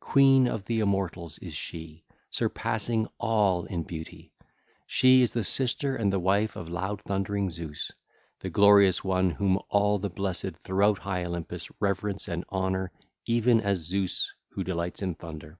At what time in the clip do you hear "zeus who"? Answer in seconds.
13.84-14.64